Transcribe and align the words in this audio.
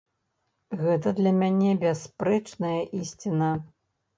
Гэта 0.79 1.13
для 1.19 1.33
мяне 1.41 1.75
бясспрэчная 1.83 2.75
ісціна. 3.03 3.53